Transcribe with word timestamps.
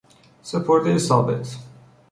سپردهی 0.41 0.99
ثابت 0.99 1.55